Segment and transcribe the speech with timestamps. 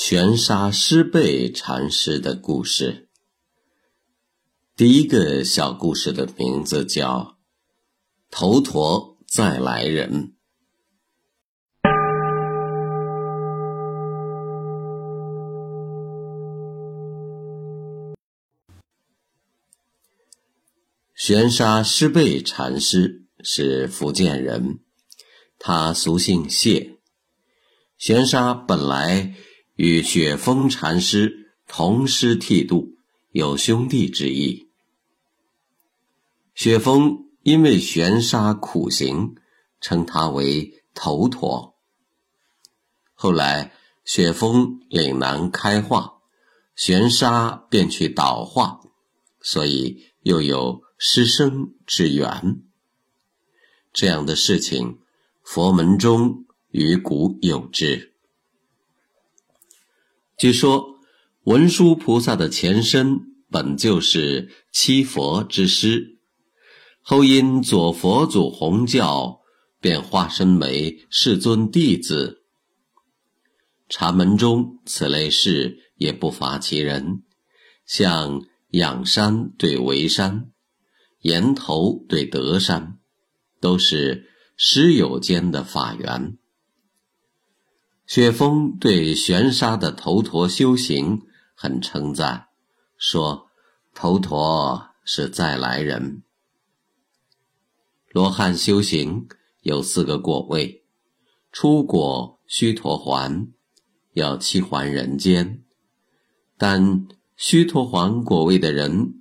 [0.00, 3.08] 玄沙师辈禅师的故事。
[4.76, 7.36] 第一个小故事的名字叫
[8.30, 10.36] “头陀再来人”。
[21.12, 24.78] 玄沙师辈禅师是福建人，
[25.58, 27.00] 他俗姓谢。
[27.96, 29.34] 玄沙本来
[29.78, 32.96] 与雪峰禅师同师剃度，
[33.30, 34.70] 有兄弟之意。
[36.52, 39.36] 雪峰因为玄沙苦行，
[39.80, 41.76] 称他为头陀。
[43.14, 43.72] 后来
[44.04, 46.14] 雪峰岭南开化，
[46.74, 48.80] 玄沙便去导化，
[49.40, 50.82] 所以又有。
[51.00, 52.60] 师生之缘，
[53.92, 54.98] 这样的事情，
[55.44, 58.16] 佛门中与古有之。
[60.38, 61.00] 据说
[61.42, 63.18] 文殊菩萨的前身
[63.50, 66.20] 本就是七佛之师，
[67.02, 69.40] 后因左佛祖弘教，
[69.80, 72.44] 便化身为世尊弟子。
[73.88, 77.24] 禅门中此类事也不乏其人，
[77.84, 80.52] 像仰山对围山。
[81.22, 83.00] 岩头对德山，
[83.60, 86.38] 都是师友间的法缘。
[88.08, 92.48] 雪峰对玄沙的头陀修行很称赞，
[92.96, 93.48] 说
[93.94, 96.22] 头陀是再来人。
[98.10, 99.28] 罗汉修行
[99.60, 100.86] 有四个果位，
[101.52, 103.48] 初果须陀环，
[104.14, 105.62] 要七还人间，
[106.56, 109.20] 但须陀环果位的人。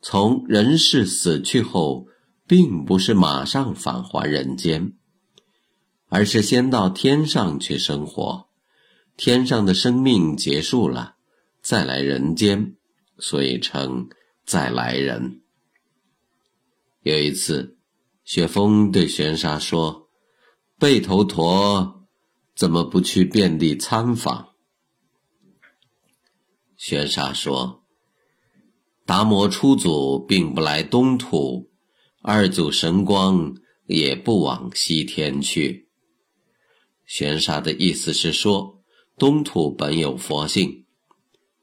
[0.00, 2.06] 从人世死去后，
[2.46, 4.94] 并不是马上返还人间，
[6.14, 8.46] 而是先到天上去生活，
[9.16, 11.16] 天上的生命结束了，
[11.62, 12.76] 再来人间，
[13.16, 14.10] 所以称
[14.44, 15.40] 再来人。
[17.00, 17.78] 有一次，
[18.26, 20.10] 雪峰对玄沙说
[20.78, 22.06] ：“背头陀
[22.54, 24.50] 怎么不去遍地参访？”
[26.76, 27.80] 玄沙说。
[29.06, 31.70] 达摩初祖并不来东土，
[32.20, 33.56] 二祖神光
[33.86, 35.81] 也不往西天去。
[37.12, 38.82] 玄沙的意思是说，
[39.18, 40.86] 东土本有佛性，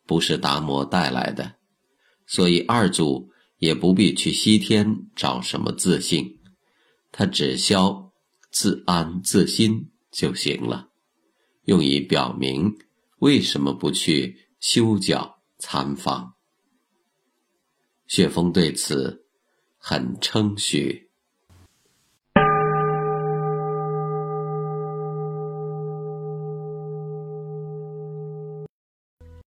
[0.06, 1.56] 不是达摩带来的，
[2.28, 6.38] 所以二祖也不必去西天找什么自信，
[7.12, 8.12] 他只消
[8.52, 10.90] 自安自心就行了，
[11.64, 12.72] 用以表明
[13.18, 16.36] 为什么不去修脚参访。
[18.06, 19.26] 雪峰对此
[19.80, 21.09] 很称许。